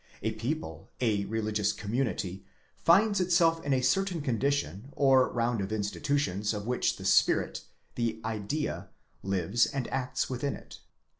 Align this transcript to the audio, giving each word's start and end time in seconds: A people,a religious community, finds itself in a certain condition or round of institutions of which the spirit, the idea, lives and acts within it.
A 0.23 0.31
people,a 0.31 1.25
religious 1.25 1.71
community, 1.71 2.43
finds 2.75 3.21
itself 3.21 3.63
in 3.63 3.71
a 3.71 3.81
certain 3.83 4.21
condition 4.21 4.89
or 4.93 5.31
round 5.31 5.61
of 5.61 5.71
institutions 5.71 6.55
of 6.55 6.65
which 6.65 6.95
the 6.97 7.05
spirit, 7.05 7.61
the 7.93 8.19
idea, 8.25 8.89
lives 9.21 9.67
and 9.67 9.87
acts 9.89 10.27
within 10.27 10.55
it. 10.55 10.79